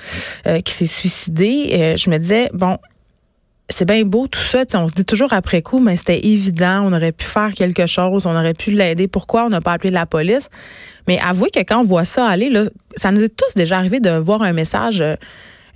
euh, 0.47 0.61
qui 0.61 0.73
s'est 0.73 0.87
suicidé, 0.87 1.94
je 1.97 2.11
me 2.11 2.19
disais, 2.19 2.50
bon, 2.53 2.79
c'est 3.69 3.85
bien 3.85 4.03
beau 4.05 4.27
tout 4.27 4.41
ça. 4.41 4.65
On 4.75 4.88
se 4.88 4.94
dit 4.94 5.05
toujours 5.05 5.33
après 5.33 5.62
coup, 5.62 5.81
mais 5.81 5.97
c'était 5.97 6.25
évident, 6.27 6.83
on 6.85 6.93
aurait 6.93 7.12
pu 7.12 7.25
faire 7.25 7.53
quelque 7.53 7.87
chose, 7.87 8.27
on 8.27 8.37
aurait 8.37 8.55
pu 8.55 8.71
l'aider. 8.71 9.09
Pourquoi 9.09 9.44
on 9.44 9.49
n'a 9.49 9.61
pas 9.61 9.73
appelé 9.73 9.91
la 9.91 10.06
police? 10.06 10.49
Mais 11.09 11.19
avouez 11.19 11.50
que 11.50 11.61
quand 11.61 11.81
on 11.81 11.85
voit 11.85 12.05
ça 12.05 12.27
aller, 12.27 12.49
là, 12.49 12.65
ça 12.94 13.11
nous 13.11 13.23
est 13.23 13.35
tous 13.35 13.55
déjà 13.55 13.79
arrivé 13.79 14.00
de 14.00 14.11
voir 14.11 14.43
un 14.43 14.53
message 14.53 15.03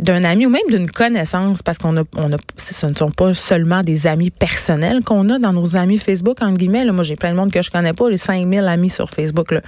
d'un 0.01 0.25
ami 0.25 0.47
ou 0.47 0.51
même 0.51 0.63
d'une 0.69 0.91
connaissance, 0.91 1.63
parce 1.63 1.79
qu'on 1.79 1.97
a, 1.97 2.03
on 2.17 2.33
a, 2.33 2.37
ce 2.57 2.87
ne 2.87 2.95
sont 2.95 3.11
pas 3.11 3.35
seulement 3.35 3.83
des 3.83 4.07
amis 4.07 4.31
personnels 4.31 5.03
qu'on 5.05 5.29
a 5.29 5.39
dans 5.39 5.53
nos 5.53 5.77
amis 5.77 5.99
Facebook, 5.99 6.39
entre 6.43 6.57
guillemets. 6.57 6.85
Là, 6.85 6.93
moi, 6.93 7.05
j'ai 7.05 7.17
plein 7.17 7.33
de 7.33 7.37
monde 7.37 7.51
que 7.51 7.61
je 7.61 7.71
connais 7.71 7.93
pas, 7.93 8.09
les 8.09 8.17
5000 8.17 8.61
amis 8.61 8.91
sur 8.91 9.11
Facebook. 9.11 9.53
Là. 9.53 9.61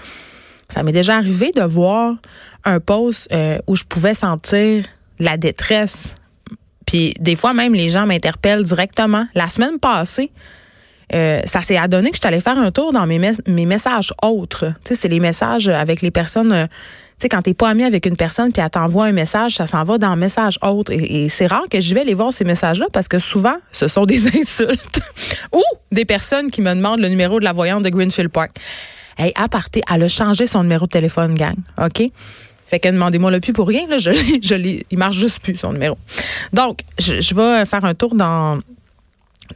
Ça 0.73 0.83
m'est 0.83 0.93
déjà 0.93 1.17
arrivé 1.17 1.51
de 1.55 1.61
voir 1.61 2.15
un 2.65 2.81
post 2.81 3.29
euh, 3.31 3.59
où 3.67 3.77
je 3.77 3.85
pouvais 3.85 4.15
sentir 4.15 4.87
la 5.19 5.37
détresse. 5.37 6.15
Puis 6.87 7.15
des 7.21 7.37
fois 7.37 7.53
même 7.53 7.75
les 7.75 7.89
gens 7.89 8.07
m'interpellent 8.07 8.63
directement. 8.63 9.27
La 9.35 9.51
semaine 9.51 9.79
passée, 9.79 10.31
euh, 11.15 11.43
ça 11.45 11.61
s'est 11.61 11.77
adonné 11.77 12.11
que 12.11 12.17
je 12.17 12.27
allée 12.27 12.41
faire 12.41 12.57
un 12.57 12.71
tour 12.71 12.91
dans 12.95 13.07
mes, 13.07 13.21
mes 13.47 13.67
messages 13.67 14.15
autres. 14.23 14.69
Tu 14.83 14.89
sais, 14.89 14.95
c'est 14.95 15.09
les 15.09 15.21
messages 15.21 15.69
avec 15.69 16.01
les 16.01 16.11
personnes. 16.11 16.53
Euh, 16.53 16.67
tu 16.67 17.25
sais, 17.25 17.29
quand 17.29 17.43
t'es 17.43 17.53
pas 17.53 17.69
ami 17.69 17.85
avec 17.85 18.07
une 18.07 18.17
personne 18.17 18.51
puis 18.51 18.63
elle 18.63 18.71
t'envoie 18.71 19.05
un 19.05 19.13
message, 19.13 19.57
ça 19.57 19.67
s'en 19.67 19.85
va 19.85 19.99
dans 19.99 20.09
un 20.09 20.17
message 20.17 20.59
autre. 20.63 20.91
Et, 20.91 21.25
et 21.25 21.29
c'est 21.29 21.49
rare 21.49 21.65
que 21.71 21.81
je 21.81 21.93
vais 21.93 22.01
aller 22.01 22.15
voir 22.15 22.33
ces 22.33 22.45
messages-là 22.45 22.87
parce 22.95 23.09
que 23.09 23.19
souvent, 23.19 23.57
ce 23.73 23.89
sont 23.89 24.07
des 24.07 24.27
insultes 24.39 25.01
ou 25.53 25.63
des 25.91 26.07
personnes 26.07 26.51
qui 26.51 26.63
me 26.63 26.75
demandent 26.75 27.01
le 27.01 27.09
numéro 27.09 27.41
de 27.41 27.45
la 27.45 27.53
voyante 27.53 27.83
de 27.83 27.91
Greenfield 27.91 28.31
Park. 28.31 28.53
Hey, 29.19 29.33
à 29.35 29.49
partir, 29.49 29.83
elle 29.93 30.03
a 30.03 30.09
changé 30.09 30.47
son 30.47 30.63
numéro 30.63 30.87
de 30.87 30.91
téléphone, 30.91 31.35
gang. 31.35 31.57
OK? 31.79 32.03
Fait 32.67 32.81
que 32.81 32.89
demandez-moi 32.89 33.31
le 33.31 33.41
plus 33.41 33.53
pour 33.53 33.69
rien, 33.69 33.87
là. 33.87 33.99
Je, 33.99 34.13
je 34.43 34.83
il 34.91 34.99
marche 34.99 35.17
juste 35.17 35.41
plus, 35.41 35.57
son 35.57 35.73
numéro. 35.73 35.99
Donc, 36.53 36.81
je, 36.99 37.21
je 37.21 37.35
vais 37.35 37.67
faire 37.67 37.85
un 37.85 37.95
tour 37.95 38.15
dans, 38.15 38.61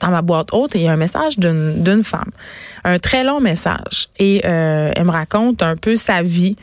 dans 0.00 0.10
ma 0.10 0.22
boîte 0.22 0.52
haute 0.52 0.76
et 0.76 0.80
il 0.80 0.84
y 0.84 0.88
a 0.88 0.92
un 0.92 0.96
message 0.96 1.38
d'une 1.38 2.04
femme. 2.04 2.30
Un 2.84 2.98
très 2.98 3.24
long 3.24 3.40
message. 3.40 4.08
Et 4.18 4.42
euh, 4.44 4.92
elle 4.94 5.04
me 5.04 5.10
raconte 5.10 5.62
un 5.62 5.76
peu 5.76 5.96
sa 5.96 6.22
vie. 6.22 6.56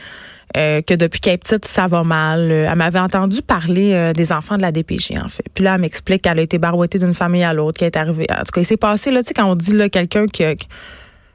Euh, 0.56 0.82
que 0.82 0.94
depuis 0.94 1.18
qu'elle 1.18 1.34
est 1.34 1.38
petite, 1.38 1.64
ça 1.64 1.88
va 1.88 2.04
mal. 2.04 2.48
Euh, 2.52 2.68
elle 2.70 2.76
m'avait 2.76 3.00
entendu 3.00 3.42
parler 3.42 3.92
euh, 3.92 4.12
des 4.12 4.30
enfants 4.30 4.56
de 4.56 4.62
la 4.62 4.70
DPJ, 4.70 5.14
en 5.20 5.26
fait. 5.26 5.42
Puis 5.52 5.64
là, 5.64 5.74
elle 5.74 5.80
m'explique 5.80 6.22
qu'elle 6.22 6.38
a 6.38 6.42
été 6.42 6.58
barouettée 6.58 7.00
d'une 7.00 7.14
famille 7.14 7.42
à 7.42 7.52
l'autre, 7.52 7.78
qui 7.78 7.84
est 7.84 7.96
arrivée. 7.96 8.26
En 8.30 8.44
tout 8.44 8.52
cas, 8.52 8.60
il 8.60 8.64
s'est 8.64 8.76
passé, 8.76 9.10
là, 9.10 9.22
tu 9.22 9.28
sais, 9.28 9.34
quand 9.34 9.50
on 9.50 9.56
dit, 9.56 9.74
là, 9.74 9.88
quelqu'un 9.88 10.26
qui, 10.26 10.44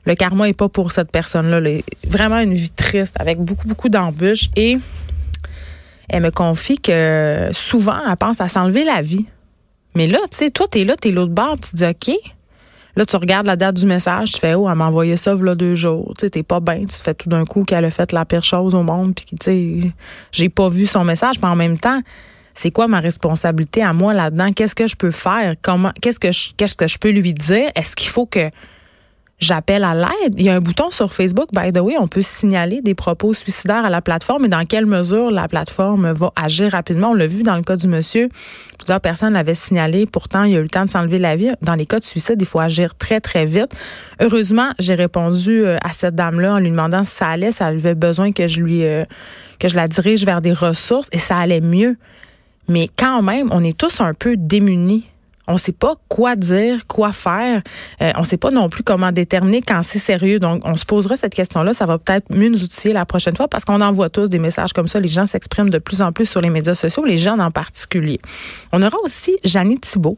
le 0.06 0.16
karma 0.16 0.50
est 0.50 0.54
pas 0.54 0.70
pour 0.70 0.92
cette 0.92 1.12
personne-là. 1.12 1.60
Vraiment 2.08 2.40
une 2.40 2.54
vie 2.54 2.72
triste 2.72 3.16
avec 3.20 3.40
beaucoup, 3.40 3.68
beaucoup 3.68 3.90
d'embûches. 3.90 4.50
Et 4.56 4.78
elle 6.08 6.24
me 6.24 6.32
confie 6.32 6.78
que 6.78 7.50
souvent, 7.52 8.00
elle 8.10 8.18
pense 8.18 8.42
à 8.42 8.48
s'enlever 8.48 8.84
la 8.84 9.02
vie. 9.02 9.26
Mais 9.96 10.08
là, 10.08 10.20
tu 10.32 10.38
sais, 10.38 10.50
toi, 10.50 10.68
t'es 10.70 10.84
là, 10.84 10.96
t'es 10.96 11.12
l'autre 11.12 11.32
bord, 11.32 11.58
tu 11.60 11.72
te 11.72 11.78
dis 11.78 11.86
OK. 11.86 12.16
Là, 12.96 13.06
tu 13.06 13.16
regardes 13.16 13.46
la 13.46 13.56
date 13.56 13.76
du 13.76 13.86
message, 13.86 14.34
tu 14.34 14.40
fais 14.40 14.56
Oh, 14.56 14.68
elle 14.70 14.76
m'a 14.76 14.88
envoyé 14.88 15.16
ça 15.16 15.34
là 15.36 15.56
deux 15.56 15.76
jours. 15.76 16.14
Tu 16.18 16.26
sais, 16.26 16.30
t'es 16.32 16.44
pas 16.44 16.60
bien. 16.60 16.80
Tu 16.80 16.88
te 16.88 17.02
fais 17.02 17.14
tout 17.14 17.30
d'un 17.30 17.46
coup 17.46 17.64
qu'elle 17.64 17.86
a 17.86 17.92
fait 17.92 18.12
la 18.12 18.26
pire 18.26 18.44
chose 18.44 18.74
au 18.74 18.84
monde. 18.84 19.16
Puis, 19.16 19.26
tu 19.26 19.38
sais, 19.42 19.92
j'ai 20.32 20.50
pas 20.50 20.70
vu 20.70 20.86
son 20.86 21.04
message. 21.04 21.36
Mais 21.42 21.48
en 21.48 21.56
même 21.56 21.78
temps, 21.78 22.02
c'est 22.54 22.72
quoi 22.72 22.88
ma 22.88 23.00
responsabilité 23.00 23.84
à 23.84 23.94
moi 23.94 24.14
là-dedans? 24.14 24.52
Qu'est-ce 24.52 24.76
que 24.76 24.88
je 24.88 24.96
peux 24.96 25.12
faire? 25.12 25.56
Comment, 25.62 25.92
qu'est-ce 26.02 26.20
que 26.20 26.32
je, 26.32 26.50
qu'est-ce 26.58 26.76
que 26.76 26.88
je 26.88 26.98
peux 26.98 27.12
lui 27.12 27.34
dire? 27.34 27.70
Est-ce 27.76 27.96
qu'il 27.96 28.10
faut 28.10 28.26
que 28.26 28.50
j'appelle 29.40 29.84
à 29.84 29.94
l'aide. 29.94 30.36
Il 30.38 30.44
y 30.44 30.50
a 30.50 30.56
un 30.56 30.60
bouton 30.60 30.92
sur 30.92 31.14
Facebook, 31.14 31.50
by 31.54 31.72
the 31.72 31.80
way, 31.80 31.96
on 31.98 32.08
peut 32.08 32.22
signaler 32.22 32.82
des 32.82 32.96
propos 32.96 33.34
suicidaires 33.34 33.86
à 33.86 33.90
la 33.90 34.02
plateforme 34.02 34.46
et 34.46 34.48
dans 34.50 34.66
quelle 34.66 34.86
mesure 34.86 35.32
la 35.32 35.48
plateforme 35.48 36.12
va 36.12 36.32
agir 36.36 36.72
rapidement. 36.72 37.12
On 37.12 37.14
l'a 37.14 37.28
vu 37.28 37.44
dans 37.44 37.56
le 37.56 37.64
cas 37.64 37.76
du 37.76 37.88
monsieur. 37.88 38.30
Plusieurs 38.78 39.02
personnes 39.02 39.34
l'avaient 39.34 39.56
signalé. 39.56 40.06
Pourtant, 40.06 40.44
il 40.44 40.56
a 40.56 40.60
eu 40.60 40.64
le 40.64 40.70
temps 40.70 40.86
de 40.86 40.90
s'enlever 40.90 41.18
la 41.18 41.36
vie. 41.36 41.52
Dans 41.62 41.76
les 41.76 41.86
cas 41.86 42.00
de 42.00 42.04
suicide, 42.04 42.38
il 42.40 42.46
faut 42.46 42.60
agir 42.60 42.96
très, 42.96 43.20
très 43.20 43.46
vite. 43.46 43.72
Heureusement, 44.22 44.72
j'ai 44.80 44.96
répondu 44.96 45.66
euh, 45.66 45.78
à 45.84 45.94
cette 45.94 46.16
dame-là 46.16 46.56
en 46.56 46.60
lui 46.60 46.70
demandant 46.70 47.04
si 47.04 47.16
ça 47.16 47.28
allait, 47.28 47.52
si 47.52 47.64
elle 47.64 47.76
avait 47.76 47.96
besoin 47.96 48.32
que 48.32 48.48
je 48.48 48.62
lui, 48.62 48.84
euh, 48.84 49.06
que 49.60 49.68
je 49.68 49.76
la 49.76 49.88
dirige 49.88 50.26
vers 50.26 50.42
des 50.42 50.54
ressources 50.54 51.08
et 51.12 51.18
ça 51.18 51.38
allait 51.38 51.62
mieux. 51.62 51.98
Mais 52.68 52.88
quand 52.88 53.22
même, 53.22 53.50
on 53.52 53.64
est 53.64 53.78
tous 53.78 54.00
un 54.00 54.14
peu 54.14 54.38
démunis 54.38 55.09
on 55.50 55.54
ne 55.54 55.58
sait 55.58 55.72
pas 55.72 55.96
quoi 56.08 56.36
dire, 56.36 56.86
quoi 56.86 57.12
faire. 57.12 57.58
Euh, 58.02 58.12
on 58.16 58.20
ne 58.20 58.26
sait 58.26 58.38
pas 58.38 58.52
non 58.52 58.70
plus 58.70 58.84
comment 58.84 59.12
déterminer 59.12 59.64
quand 59.64 59.82
c'est 59.82 60.00
sérieux. 60.00 60.38
Donc, 60.38 60.62
on 60.64 60.76
se 60.76 60.86
posera 60.86 61.18
cette 61.18 61.34
question-là. 61.34 61.74
Ça 61.74 61.88
va 61.88 61.98
peut-être 61.98 62.32
mieux 62.32 62.50
nous 62.50 62.64
outiller 62.64 62.94
la 62.94 63.06
prochaine 63.06 63.36
fois 63.36 63.48
parce 63.48 63.66
qu'on 63.66 63.82
envoie 63.82 64.12
tous 64.12 64.30
des 64.30 64.38
messages 64.38 64.74
comme 64.74 64.88
ça. 64.88 65.00
Les 65.00 65.10
gens 65.10 65.26
s'expriment 65.26 65.72
de 65.72 65.80
plus 65.80 66.04
en 66.04 66.12
plus 66.12 66.28
sur 66.28 66.40
les 66.40 66.52
médias 66.52 66.76
sociaux, 66.76 67.04
les 67.04 67.18
jeunes 67.18 67.42
en 67.42 67.50
particulier. 67.50 68.20
On 68.72 68.84
aura 68.84 68.98
aussi 69.04 69.38
Jeannie 69.44 69.80
Thibault. 69.80 70.18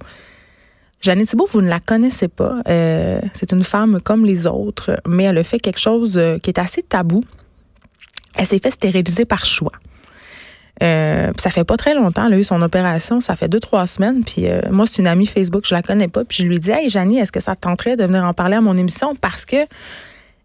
Jeannie 0.99 1.25
Thibault, 1.25 1.47
vous 1.49 1.61
ne 1.61 1.69
la 1.69 1.79
connaissez 1.79 2.27
pas. 2.27 2.57
Euh, 2.67 3.21
c'est 3.33 3.53
une 3.53 3.63
femme 3.63 4.01
comme 4.03 4.25
les 4.25 4.45
autres, 4.45 4.99
mais 5.07 5.23
elle 5.23 5.37
a 5.37 5.43
fait 5.45 5.59
quelque 5.59 5.79
chose 5.79 6.17
euh, 6.17 6.39
qui 6.39 6.49
est 6.49 6.59
assez 6.59 6.83
tabou. 6.83 7.23
Elle 8.35 8.45
s'est 8.45 8.59
fait 8.59 8.71
stériliser 8.71 9.23
par 9.23 9.45
choix. 9.45 9.71
Euh, 10.81 11.31
ça 11.37 11.51
fait 11.51 11.63
pas 11.63 11.77
très 11.77 11.93
longtemps, 11.93 12.25
elle 12.25 12.33
a 12.33 12.37
eu 12.37 12.43
son 12.43 12.61
opération, 12.61 13.19
ça 13.19 13.35
fait 13.35 13.47
deux, 13.47 13.59
trois 13.59 13.85
semaines. 13.85 14.23
Puis 14.23 14.47
euh, 14.47 14.61
moi, 14.71 14.87
c'est 14.87 15.01
une 15.01 15.07
amie 15.07 15.27
Facebook, 15.27 15.63
je 15.67 15.75
la 15.75 15.83
connais 15.83 16.07
pas. 16.07 16.23
Puis 16.25 16.43
je 16.43 16.47
lui 16.47 16.59
dis 16.59 16.71
Hey 16.71 16.89
Janie, 16.89 17.19
est-ce 17.19 17.31
que 17.31 17.39
ça 17.39 17.55
te 17.55 17.61
tenterait 17.61 17.95
de 17.95 18.03
venir 18.03 18.23
en 18.23 18.33
parler 18.33 18.55
à 18.55 18.61
mon 18.61 18.75
émission? 18.75 19.15
Parce 19.15 19.45
que 19.45 19.57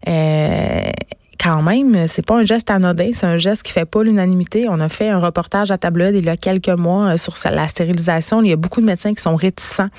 euh, 0.07 0.91
quand 1.39 1.61
même, 1.63 2.07
c'est 2.07 2.25
pas 2.25 2.35
un 2.35 2.43
geste 2.43 2.69
anodin, 2.69 3.11
c'est 3.13 3.25
un 3.25 3.37
geste 3.37 3.63
qui 3.63 3.71
fait 3.71 3.85
pas 3.85 4.03
l'unanimité. 4.03 4.67
On 4.69 4.79
a 4.79 4.89
fait 4.89 5.09
un 5.09 5.19
reportage 5.19 5.71
à 5.71 5.77
Tableau 5.77 6.09
il 6.09 6.25
y 6.25 6.29
a 6.29 6.37
quelques 6.37 6.69
mois 6.69 7.17
sur 7.17 7.35
la 7.51 7.67
stérilisation. 7.67 8.43
Il 8.43 8.49
y 8.49 8.53
a 8.53 8.57
beaucoup 8.57 8.81
de 8.81 8.85
médecins 8.85 9.13
qui 9.13 9.21
sont 9.21 9.35
réticents 9.35 9.89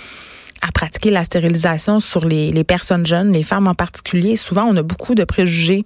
à 0.63 0.73
pratiquer 0.73 1.11
la 1.11 1.23
stérilisation 1.23 2.01
sur 2.01 2.25
les 2.27 2.65
personnes 2.65 3.07
jeunes, 3.07 3.33
les 3.33 3.45
femmes 3.45 3.69
en 3.69 3.75
particulier. 3.75 4.35
Souvent, 4.35 4.65
on 4.65 4.77
a 4.77 4.83
beaucoup 4.83 5.15
de 5.15 5.25
préjugés 5.25 5.85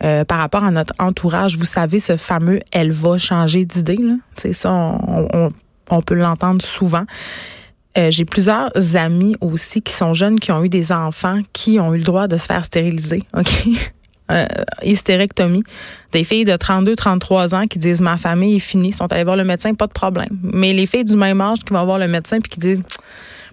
par 0.00 0.38
rapport 0.38 0.64
à 0.64 0.70
notre 0.70 0.94
entourage. 0.98 1.58
Vous 1.58 1.64
savez, 1.64 1.98
ce 1.98 2.16
fameux 2.16 2.60
«elle 2.72 2.90
va 2.90 3.18
changer 3.18 3.64
d'idée», 3.64 3.98
c'est 4.36 4.52
ça, 4.52 4.70
on, 4.72 5.50
on 5.90 6.02
peut 6.02 6.14
l'entendre 6.14 6.64
souvent. 6.64 7.04
Euh, 7.98 8.10
j'ai 8.10 8.24
plusieurs 8.24 8.70
amis 8.94 9.36
aussi 9.40 9.82
qui 9.82 9.92
sont 9.92 10.14
jeunes, 10.14 10.38
qui 10.38 10.52
ont 10.52 10.62
eu 10.62 10.68
des 10.68 10.92
enfants, 10.92 11.40
qui 11.52 11.80
ont 11.80 11.92
eu 11.92 11.98
le 11.98 12.04
droit 12.04 12.28
de 12.28 12.36
se 12.36 12.46
faire 12.46 12.64
stériliser. 12.64 13.24
OK? 13.36 13.68
Euh, 14.30 14.46
hystérectomie. 14.84 15.64
Des 16.12 16.22
filles 16.22 16.44
de 16.44 16.54
32, 16.54 16.94
33 16.94 17.54
ans 17.56 17.66
qui 17.66 17.80
disent 17.80 18.00
ma 18.00 18.16
famille 18.16 18.56
est 18.56 18.60
finie, 18.60 18.92
sont 18.92 19.12
allées 19.12 19.24
voir 19.24 19.34
le 19.34 19.42
médecin, 19.42 19.74
pas 19.74 19.88
de 19.88 19.92
problème. 19.92 20.38
Mais 20.42 20.72
les 20.72 20.86
filles 20.86 21.04
du 21.04 21.16
même 21.16 21.40
âge 21.40 21.58
qui 21.66 21.72
vont 21.72 21.84
voir 21.84 21.98
le 21.98 22.06
médecin 22.06 22.38
puis 22.38 22.50
qui 22.50 22.60
disent 22.60 22.82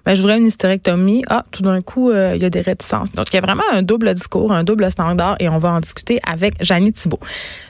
ben, 0.08 0.16
je 0.16 0.22
voudrais 0.22 0.38
une 0.38 0.48
hystérectomie. 0.48 1.24
Ah, 1.30 1.44
tout 1.52 1.62
d'un 1.64 1.82
coup, 1.82 2.12
euh, 2.12 2.32
il 2.34 2.42
y 2.42 2.46
a 2.46 2.50
des 2.50 2.62
réticences. 2.62 3.12
Donc, 3.12 3.28
il 3.32 3.36
y 3.36 3.40
a 3.40 3.42
vraiment 3.42 3.64
un 3.74 3.82
double 3.82 4.14
discours, 4.14 4.54
un 4.54 4.64
double 4.64 4.90
standard 4.90 5.36
et 5.42 5.50
on 5.50 5.58
va 5.58 5.74
en 5.74 5.82
discuter 5.82 6.22
avec 6.26 6.54
Janie 6.62 6.94
Thibault. 6.94 7.20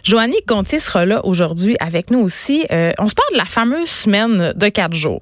Joannie 0.03 0.41
Gontier 0.45 0.79
sera 0.79 1.03
là 1.03 1.25
aujourd'hui 1.25 1.75
avec 1.79 2.11
nous 2.11 2.19
aussi. 2.19 2.63
on 2.69 3.07
se 3.07 3.15
parle 3.15 3.33
de 3.33 3.37
la 3.37 3.45
fameuse 3.45 3.89
semaine 3.89 4.53
de 4.55 4.69
quatre 4.69 4.93
jours 4.93 5.21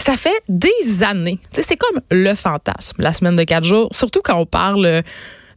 ça 0.00 0.16
fait 0.16 0.42
des 0.48 1.02
années. 1.02 1.40
C'est 1.50 1.76
comme 1.76 2.00
le 2.10 2.34
fantasme, 2.34 3.02
la 3.02 3.12
semaine 3.12 3.34
de 3.34 3.42
quatre 3.42 3.64
jours, 3.64 3.88
surtout 3.90 4.20
quand 4.22 4.38
on 4.38 4.46
parle 4.46 5.02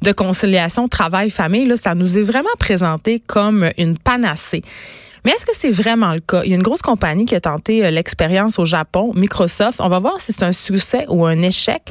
de 0.02 0.12
conciliation 0.12 0.88
travail-famille. 0.88 1.68
Là, 1.68 1.78
ça 1.78 1.96
nous 1.96 2.18
est 2.18 2.24
vraiment 2.24 2.50
présenté 2.60 3.22
comme 3.26 3.70
une 3.78 3.98
panacée. 3.98 4.64
Mais 5.24 5.32
est-ce 5.32 5.46
que 5.46 5.56
c'est 5.56 5.70
vraiment 5.70 6.14
le 6.14 6.20
cas? 6.20 6.42
Il 6.44 6.50
y 6.50 6.54
a 6.54 6.56
une 6.56 6.64
grosse 6.64 6.82
compagnie 6.82 7.26
qui 7.26 7.36
a 7.36 7.40
tenté 7.42 7.86
euh, 7.86 7.92
l'expérience 7.92 8.58
au 8.58 8.66
Japon, 8.66 9.12
Microsoft. 9.16 9.80
On 9.80 9.90
va 9.90 10.00
voir 10.00 10.20
si 10.20 10.34
c'est 10.34 10.44
un 10.44 10.52
succès 10.52 11.06
ou 11.10 11.26
un 11.26 11.42
échec. 11.42 11.82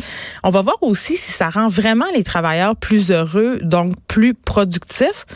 On 0.43 0.51
va 0.51 0.63
voir 0.63 0.77
aussi 0.83 1.17
si 1.17 1.33
ça 1.33 1.49
rend 1.49 1.69
vraiment 1.69 2.07
les 2.15 2.25
travailleurs 2.25 2.75
plus 2.77 3.13
heureux, 3.13 3.59
donc 3.63 3.95
plus 4.09 4.35
productifs. 4.35 5.27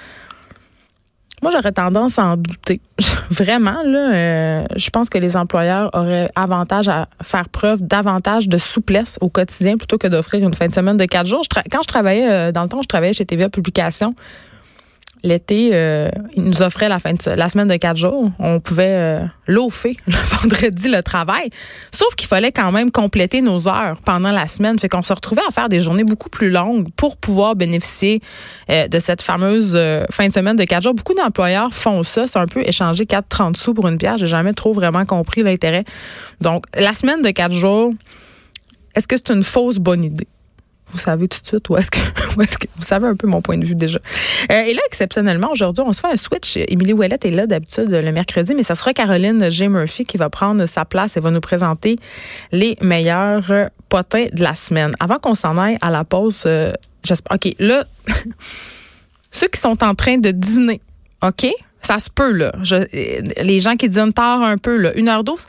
Moi, 1.44 1.52
j'aurais 1.52 1.72
tendance 1.72 2.18
à 2.18 2.24
en 2.24 2.36
douter. 2.38 2.80
Vraiment, 3.30 3.82
là, 3.84 4.14
euh, 4.14 4.64
je 4.76 4.88
pense 4.88 5.10
que 5.10 5.18
les 5.18 5.36
employeurs 5.36 5.90
auraient 5.92 6.30
avantage 6.36 6.88
à 6.88 7.06
faire 7.22 7.50
preuve 7.50 7.82
davantage 7.82 8.48
de 8.48 8.56
souplesse 8.56 9.18
au 9.20 9.28
quotidien 9.28 9.76
plutôt 9.76 9.98
que 9.98 10.06
d'offrir 10.06 10.42
une 10.42 10.54
fin 10.54 10.68
de 10.68 10.72
semaine 10.72 10.96
de 10.96 11.04
quatre 11.04 11.26
jours. 11.26 11.42
quand 11.70 11.82
je 11.82 11.88
travaillais, 11.88 12.30
euh, 12.30 12.50
dans 12.50 12.62
le 12.62 12.70
temps, 12.70 12.80
je 12.80 12.88
travaillais 12.88 13.12
chez 13.12 13.26
TVA 13.26 13.50
Publication 13.50 14.14
l'été, 15.24 15.70
euh, 15.72 16.08
nous 16.36 16.62
offraient 16.62 16.88
la, 16.88 17.00
fin 17.00 17.14
de, 17.14 17.30
la 17.30 17.48
semaine 17.48 17.66
de 17.66 17.76
quatre 17.76 17.96
jours. 17.96 18.30
On 18.38 18.60
pouvait 18.60 18.84
euh, 18.86 19.24
le 19.46 19.58
vendredi 19.58 20.88
le 20.88 21.02
travail. 21.02 21.50
Sauf 21.90 22.14
qu'il 22.14 22.28
fallait 22.28 22.52
quand 22.52 22.70
même 22.70 22.90
compléter 22.90 23.40
nos 23.40 23.68
heures 23.68 23.96
pendant 24.04 24.30
la 24.30 24.46
semaine. 24.46 24.78
Fait 24.78 24.88
qu'on 24.88 25.02
se 25.02 25.12
retrouvait 25.12 25.42
à 25.48 25.50
faire 25.50 25.68
des 25.68 25.80
journées 25.80 26.04
beaucoup 26.04 26.28
plus 26.28 26.50
longues 26.50 26.88
pour 26.94 27.16
pouvoir 27.16 27.56
bénéficier 27.56 28.20
euh, 28.70 28.86
de 28.86 28.98
cette 29.00 29.22
fameuse 29.22 29.72
euh, 29.74 30.04
fin 30.10 30.28
de 30.28 30.32
semaine 30.32 30.56
de 30.56 30.64
quatre 30.64 30.82
jours. 30.82 30.94
Beaucoup 30.94 31.14
d'employeurs 31.14 31.72
font 31.72 32.02
ça. 32.02 32.26
C'est 32.26 32.38
un 32.38 32.46
peu 32.46 32.62
échanger 32.62 33.04
4,30 33.04 33.56
sous 33.56 33.74
pour 33.74 33.88
une 33.88 33.98
pierre. 33.98 34.18
J'ai 34.18 34.26
jamais 34.26 34.52
trop 34.52 34.72
vraiment 34.72 35.04
compris 35.04 35.42
l'intérêt. 35.42 35.84
Donc, 36.40 36.64
la 36.74 36.92
semaine 36.92 37.22
de 37.22 37.30
quatre 37.30 37.54
jours, 37.54 37.92
est-ce 38.94 39.08
que 39.08 39.16
c'est 39.16 39.30
une 39.30 39.42
fausse 39.42 39.78
bonne 39.78 40.04
idée? 40.04 40.28
Vous 40.94 41.00
savez 41.00 41.28
tout 41.28 41.40
de 41.40 41.46
suite 41.46 41.68
où 41.68 41.76
est-ce 41.76 41.90
que, 41.90 41.98
vous 42.76 42.82
savez 42.82 43.06
un 43.06 43.16
peu 43.16 43.26
mon 43.26 43.42
point 43.42 43.58
de 43.58 43.64
vue 43.64 43.74
déjà. 43.74 43.98
Euh, 44.50 44.62
et 44.62 44.72
là, 44.72 44.80
exceptionnellement, 44.86 45.50
aujourd'hui, 45.50 45.84
on 45.86 45.92
se 45.92 46.00
fait 46.00 46.12
un 46.12 46.16
switch. 46.16 46.56
Émilie 46.56 46.92
Ouellette 46.92 47.24
est 47.24 47.30
là 47.30 47.46
d'habitude 47.46 47.90
le 47.90 48.12
mercredi, 48.12 48.54
mais 48.54 48.62
ça 48.62 48.74
sera 48.74 48.92
Caroline 48.92 49.50
J. 49.50 49.68
Murphy 49.68 50.04
qui 50.04 50.16
va 50.16 50.30
prendre 50.30 50.64
sa 50.66 50.84
place 50.84 51.16
et 51.16 51.20
va 51.20 51.30
nous 51.30 51.40
présenter 51.40 51.98
les 52.52 52.76
meilleurs 52.80 53.70
potins 53.88 54.26
de 54.32 54.42
la 54.42 54.54
semaine. 54.54 54.94
Avant 55.00 55.18
qu'on 55.18 55.34
s'en 55.34 55.58
aille 55.58 55.78
à 55.80 55.90
la 55.90 56.04
pause, 56.04 56.44
euh, 56.46 56.72
j'espère. 57.02 57.36
OK, 57.36 57.54
là, 57.58 57.84
ceux 59.30 59.48
qui 59.48 59.60
sont 59.60 59.82
en 59.82 59.94
train 59.94 60.18
de 60.18 60.30
dîner, 60.30 60.80
OK? 61.22 61.46
Ça 61.80 61.98
se 61.98 62.08
peut, 62.08 62.32
là. 62.32 62.52
les 63.42 63.60
gens 63.60 63.76
qui 63.76 63.90
dînent 63.90 64.12
tard 64.12 64.42
un 64.42 64.56
peu, 64.56 64.76
là, 64.78 64.94
une 64.94 65.08
heure 65.08 65.22
douce, 65.22 65.46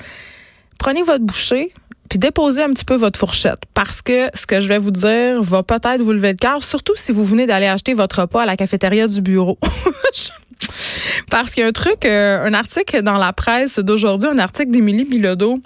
prenez 0.78 1.02
votre 1.02 1.24
bouchée, 1.24 1.72
puis 2.10 2.20
déposez 2.20 2.64
un 2.64 2.70
petit 2.70 2.86
peu 2.86 2.96
votre 2.96 3.20
fourchette 3.20 3.60
parce 3.74 4.02
que 4.02 4.28
ce 4.34 4.46
que 4.46 4.62
je 4.62 4.68
vais 4.68 4.78
vous 4.78 4.92
dire 4.92 5.42
va 5.42 5.64
peut-être 5.64 6.02
vous 6.02 6.12
lever 6.12 6.32
le 6.32 6.38
cœur, 6.38 6.64
surtout 6.64 6.94
si 6.96 7.12
vous 7.12 7.24
venez 7.24 7.46
d'aller 7.46 7.68
acheter 7.68 7.94
votre 7.94 8.22
repas 8.22 8.44
à 8.44 8.46
la 8.46 8.58
cafétéria 8.58 9.08
du 9.08 9.22
bureau. 9.22 9.58
parce 11.30 11.52
qu'il 11.52 11.62
y 11.62 11.64
a 11.64 11.68
un 11.68 11.72
truc, 11.72 12.06
euh, 12.06 12.46
un 12.46 12.54
article 12.54 13.02
dans 13.02 13.18
la 13.18 13.34
presse 13.34 13.80
d'aujourd'hui, 13.80 14.30
un 14.30 14.40
article 14.40 14.72
d'Émilie 14.72 15.06
Bilodeau 15.06 15.60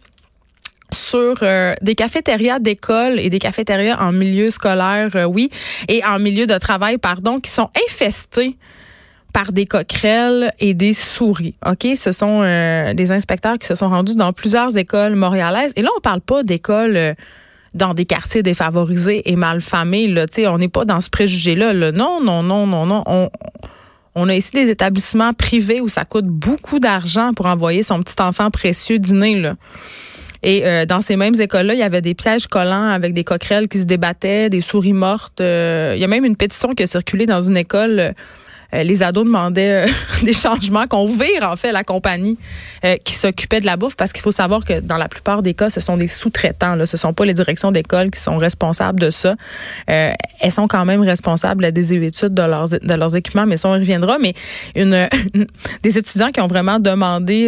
sur 0.93 1.37
euh, 1.43 1.73
des 1.81 1.95
cafétérias 1.95 2.59
d'école 2.59 3.19
et 3.19 3.29
des 3.29 3.39
cafétérias 3.39 3.97
en 3.99 4.11
milieu 4.11 4.49
scolaire, 4.49 5.15
euh, 5.15 5.25
oui, 5.25 5.49
et 5.87 6.03
en 6.03 6.19
milieu 6.19 6.47
de 6.47 6.57
travail, 6.57 6.97
pardon, 6.97 7.39
qui 7.39 7.51
sont 7.51 7.69
infestés 7.87 8.55
par 9.39 9.53
des 9.53 9.65
coquerelles 9.65 10.51
et 10.59 10.73
des 10.73 10.91
souris. 10.91 11.53
OK, 11.65 11.87
ce 11.95 12.11
sont 12.11 12.41
euh, 12.43 12.93
des 12.93 13.13
inspecteurs 13.13 13.57
qui 13.57 13.67
se 13.67 13.75
sont 13.75 13.87
rendus 13.87 14.17
dans 14.17 14.33
plusieurs 14.33 14.77
écoles 14.77 15.15
montréalaises 15.15 15.71
et 15.77 15.81
là 15.81 15.87
on 15.95 16.01
parle 16.01 16.19
pas 16.19 16.43
d'écoles 16.43 16.97
euh, 16.97 17.13
dans 17.73 17.93
des 17.93 18.03
quartiers 18.03 18.43
défavorisés 18.43 19.31
et 19.31 19.37
malfamés 19.37 20.09
là, 20.09 20.27
tu 20.27 20.45
on 20.45 20.57
n'est 20.57 20.67
pas 20.67 20.83
dans 20.83 20.99
ce 20.99 21.09
préjugé 21.09 21.55
là, 21.55 21.71
Non, 21.93 22.21
non, 22.21 22.43
non, 22.43 22.67
non, 22.67 22.85
non, 22.85 23.29
on 24.13 24.27
a 24.27 24.35
ici 24.35 24.51
des 24.51 24.69
établissements 24.69 25.31
privés 25.31 25.79
où 25.79 25.87
ça 25.87 26.03
coûte 26.03 26.25
beaucoup 26.25 26.79
d'argent 26.79 27.31
pour 27.33 27.45
envoyer 27.45 27.81
son 27.81 28.03
petit 28.03 28.21
enfant 28.21 28.49
précieux 28.49 28.99
dîner. 28.99 29.53
Et 30.43 30.65
euh, 30.65 30.85
dans 30.85 30.99
ces 30.99 31.15
mêmes 31.15 31.39
écoles-là, 31.39 31.75
il 31.75 31.79
y 31.79 31.83
avait 31.83 32.01
des 32.01 32.13
pièges 32.13 32.47
collants 32.47 32.89
avec 32.89 33.13
des 33.13 33.23
coquerelles 33.23 33.69
qui 33.69 33.77
se 33.77 33.85
débattaient, 33.85 34.49
des 34.49 34.59
souris 34.59 34.91
mortes. 34.91 35.39
il 35.39 35.97
y 35.97 36.03
a 36.03 36.07
même 36.07 36.25
une 36.25 36.35
pétition 36.35 36.73
qui 36.73 36.83
a 36.83 36.87
circulé 36.87 37.25
dans 37.25 37.39
une 37.39 37.55
école 37.55 38.13
les 38.73 39.03
ados 39.03 39.25
demandaient 39.25 39.85
euh, 39.85 39.91
des 40.23 40.33
changements, 40.33 40.87
qu'on 40.87 41.05
vire 41.05 41.43
en 41.43 41.55
fait 41.55 41.71
la 41.71 41.83
compagnie 41.83 42.37
euh, 42.85 42.95
qui 43.03 43.13
s'occupait 43.13 43.59
de 43.59 43.65
la 43.65 43.77
bouffe, 43.77 43.95
parce 43.95 44.13
qu'il 44.13 44.21
faut 44.21 44.31
savoir 44.31 44.63
que 44.63 44.79
dans 44.79 44.97
la 44.97 45.07
plupart 45.07 45.41
des 45.41 45.53
cas, 45.53 45.69
ce 45.69 45.79
sont 45.79 45.97
des 45.97 46.07
sous-traitants. 46.07 46.75
Là, 46.75 46.85
ce 46.85 46.97
sont 46.97 47.13
pas 47.13 47.25
les 47.25 47.33
directions 47.33 47.71
d'école 47.71 48.11
qui 48.11 48.19
sont 48.19 48.37
responsables 48.37 48.99
de 48.99 49.09
ça. 49.09 49.35
elles 49.87 50.51
sont 50.51 50.67
quand 50.67 50.85
même 50.85 51.01
responsables 51.01 51.71
des 51.71 51.93
études 51.93 52.33
de 52.33 52.41
leurs 52.41 52.69
de 52.69 52.93
leurs 52.93 53.15
équipements, 53.15 53.45
mais 53.45 53.57
ça 53.57 53.69
on 53.69 53.73
reviendra. 53.73 54.17
Mais 54.19 54.33
une, 54.75 55.07
des 55.83 55.97
étudiants 55.97 56.31
qui 56.31 56.41
ont 56.41 56.47
vraiment 56.47 56.79
demandé 56.79 57.47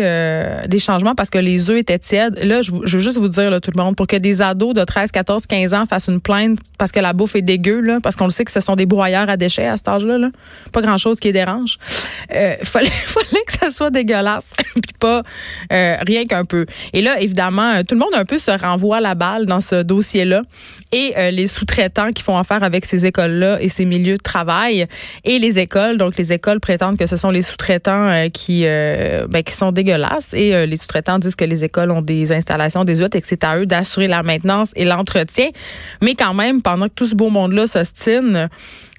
des 0.68 0.80
changements 0.80 1.16
parce 1.16 1.30
que 1.30 1.38
les 1.38 1.70
œufs 1.70 1.78
étaient 1.78 2.00
tièdes. 2.00 2.40
Là, 2.44 2.62
je, 2.62 2.72
je 2.84 2.98
veux 2.98 3.04
juste 3.04 3.18
vous 3.18 3.30
dire 3.30 3.50
là, 3.50 3.60
tout 3.60 3.72
le 3.76 3.82
monde, 3.82 3.96
pour 3.96 4.08
que 4.08 4.18
des 4.18 4.42
ados 4.42 4.74
de 4.74 4.84
13, 4.84 5.12
14, 5.12 5.46
15 5.48 5.74
ans 5.74 5.86
fassent 5.86 6.08
une 6.08 6.22
plainte 6.22 6.60
parce 6.78 6.92
que 6.92 7.00
la 7.00 7.14
bouffe 7.14 7.36
est 7.36 7.42
dégueu, 7.42 7.82
là, 7.82 8.00
parce 8.02 8.16
qu'on 8.16 8.26
le 8.26 8.32
sait 8.32 8.46
que 8.46 8.52
ce 8.52 8.60
sont 8.60 8.76
des 8.76 8.86
broyeurs 8.86 9.30
à 9.30 9.38
déchets 9.38 9.68
à 9.68 9.78
cet 9.78 9.88
âge-là. 9.88 10.18
Là. 10.18 10.30
Pas 10.72 10.82
grand 10.82 10.98
chose 11.12 11.20
qui 11.20 11.32
dérange. 11.32 11.78
Euh, 12.34 12.56
fallait, 12.64 12.90
que 13.46 13.54
ça 13.60 13.70
soit 13.70 13.90
dégueulasse, 13.90 14.54
puis 14.74 14.94
pas 15.00 15.24
euh, 15.72 15.96
rien 16.08 16.26
qu'un 16.26 16.46
peu. 16.46 16.66
Et 16.94 17.02
là, 17.02 17.20
évidemment, 17.20 17.74
euh, 17.74 17.84
tout 17.84 17.96
le 17.96 18.00
monde 18.00 18.14
un 18.14 18.26
peu 18.26 18.38
se 18.38 18.52
renvoie 18.52 19.02
la 19.02 19.16
balle 19.16 19.46
dans 19.46 19.62
ce 19.62 19.84
dossier-là. 19.84 20.44
Et 20.94 21.14
euh, 21.18 21.32
les 21.32 21.48
sous-traitants 21.48 22.12
qui 22.12 22.22
font 22.22 22.38
affaire 22.38 22.64
avec 22.64 22.86
ces 22.86 23.06
écoles-là 23.06 23.62
et 23.62 23.70
ces 23.70 23.86
milieux 23.86 24.18
de 24.18 24.22
travail 24.22 24.88
et 25.24 25.40
les 25.40 25.58
écoles. 25.60 25.98
Donc, 25.98 26.18
les 26.18 26.34
écoles 26.34 26.60
prétendent 26.60 26.98
que 26.98 27.08
ce 27.08 27.16
sont 27.16 27.32
les 27.32 27.42
sous-traitants 27.42 28.30
qui, 28.34 28.64
ben, 28.64 29.44
qui 29.46 29.54
sont 29.54 29.72
dégueulasses 29.72 30.34
et 30.34 30.68
les 30.68 30.78
sous-traitants 30.78 31.18
disent 31.18 31.36
que 31.36 31.46
les 31.46 31.64
écoles 31.64 31.92
ont 31.92 32.02
des 32.02 32.34
installations 32.34 32.84
des 32.84 33.02
autres 33.02 33.18
et 33.18 33.22
que 33.22 33.28
c'est 33.28 33.44
à 33.46 33.58
eux 33.58 33.66
d'assurer 33.66 34.08
la 34.08 34.22
maintenance 34.22 34.72
et 34.76 34.84
l'entretien. 34.84 35.50
Mais 36.02 36.16
quand 36.16 36.34
même, 36.34 36.62
pendant 36.62 36.88
que 36.88 36.94
tout 36.94 37.08
ce 37.08 37.16
beau 37.16 37.30
monde-là 37.30 37.68
s'ostine, 37.68 38.50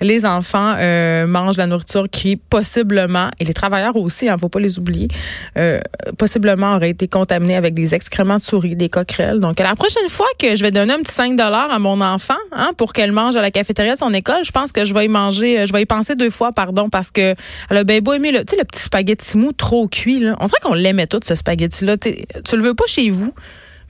les 0.03 0.27
enfants 0.27 0.75
euh, 0.79 1.27
mangent 1.27 1.57
la 1.57 1.67
nourriture 1.67 2.09
qui 2.11 2.37
possiblement, 2.37 3.31
et 3.41 3.45
les 3.45 3.55
travailleurs 3.55 3.97
aussi, 3.97 4.27
il 4.27 4.29
hein, 4.29 4.35
ne 4.35 4.41
faut 4.41 4.49
pas 4.49 4.61
les 4.61 4.79
oublier, 4.79 5.09
euh, 5.57 5.81
possiblement 6.19 6.75
auraient 6.75 6.91
été 6.91 7.09
contaminés 7.09 7.57
avec 7.57 7.75
des 7.75 7.95
excréments 7.95 8.37
de 8.37 8.43
souris, 8.43 8.77
des 8.77 8.89
coquerelles. 8.89 9.41
Donc, 9.41 9.59
la 9.59 9.75
prochaine 9.75 10.09
fois 10.09 10.27
que 10.39 10.57
je 10.57 10.63
vais 10.63 10.71
donner 10.71 10.93
un 10.93 11.01
petit 11.01 11.15
5 11.15 11.39
à 11.41 11.79
mon 11.79 12.01
enfant 12.01 12.35
hein, 12.53 12.73
pour 12.77 12.93
qu'elle 12.93 13.13
mange 13.13 13.37
à 13.37 13.43
la 13.43 13.51
cafétéria 13.51 13.95
de 13.95 13.99
son 13.99 14.13
école, 14.13 14.45
je 14.45 14.51
pense 14.51 14.73
que 14.73 14.85
je 14.85 14.93
vais 14.93 15.07
y 15.07 15.09
manger, 15.09 15.61
euh, 15.61 15.67
je 15.67 15.73
vais 15.73 15.83
y 15.83 15.87
penser 15.87 16.15
deux 16.15 16.31
fois, 16.31 16.53
pardon, 16.53 16.89
parce 16.89 17.11
que 17.11 17.35
elle 17.71 17.77
a 17.77 17.85
bien 17.85 18.01
beau 18.01 18.13
aimer 18.13 18.33
le, 18.33 18.41
le 18.41 18.65
petit 18.65 18.83
spaghetti 18.83 19.39
mou 19.39 19.53
trop 19.53 19.89
cuit. 19.89 20.21
Là. 20.21 20.37
On 20.41 20.47
dirait 20.47 20.61
qu'on 20.63 20.75
l'aimait 20.75 21.07
tout, 21.07 21.21
ce 21.23 21.35
spaghetti-là. 21.35 21.97
Tu 21.97 22.57
le 22.57 22.63
veux 22.63 22.75
pas 22.75 22.87
chez 22.87 23.11
vous 23.11 23.33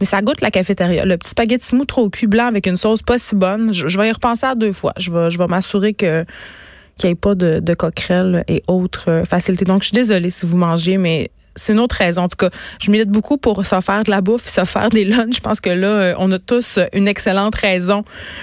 mais 0.03 0.07
ça 0.07 0.21
goûte 0.21 0.41
la 0.41 0.51
cafétéria. 0.51 1.05
Le 1.05 1.17
petit 1.17 1.31
spaghetti 1.31 1.77
mou 1.77 1.85
trop 1.85 2.11
cuit 2.11 2.27
blanc 2.27 2.49
avec 2.49 2.67
une 2.67 2.77
sauce 2.77 3.03
pas 3.03 3.19
si 3.19 3.37
bonne, 3.37 3.73
je, 3.73 3.97
vais 3.97 4.09
y 4.09 4.11
repenser 4.11 4.47
à 4.47 4.57
deux 4.57 4.73
fois. 4.73 4.93
Je 4.97 5.13
vais, 5.13 5.31
je 5.31 5.39
vais 5.39 5.47
m'assurer 5.47 5.95
que 5.95 6.25
qu'il 6.99 7.09
n'y 7.09 7.13
ait 7.13 7.15
pas 7.15 7.37
de, 7.37 7.61
de 7.61 7.77
et 8.49 8.65
autres 8.67 9.05
euh, 9.09 9.25
facilités. 9.25 9.65
Donc, 9.65 9.83
je 9.83 9.89
suis 9.89 9.95
désolée 9.95 10.31
si 10.31 10.45
vous 10.45 10.57
mangez, 10.57 10.99
mais 10.99 11.31
c'est 11.55 11.73
une 11.73 11.79
autre 11.79 11.95
raison. 11.95 12.23
En 12.23 12.29
tout 12.29 12.37
cas, 12.37 12.51
je 12.81 12.91
milite 12.91 13.11
beaucoup 13.11 13.37
pour 13.37 13.65
se 13.65 13.81
faire 13.81 14.03
de 14.03 14.11
la 14.11 14.21
bouffe, 14.23 14.49
se 14.49 14.65
faire 14.65 14.91
des 14.91 15.05
lunchs. 15.05 15.37
Je 15.37 15.41
pense 15.41 15.61
que 15.61 15.71
là, 15.71 15.87
euh, 15.87 16.15
on 16.19 16.33
a 16.33 16.41
tous 16.41 16.81
une 16.93 17.07
excellente 17.07 17.55
raison 17.55 18.03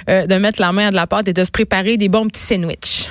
euh, 0.10 0.28
de 0.28 0.36
mettre 0.36 0.62
la 0.62 0.72
main 0.72 0.88
à 0.88 0.92
de 0.92 0.96
la 0.96 1.08
pâte 1.08 1.28
et 1.28 1.34
de 1.34 1.44
se 1.44 1.52
préparer 1.52 1.98
des 1.98 2.08
bons 2.08 2.28
petits 2.28 2.40
sandwichs. 2.40 3.08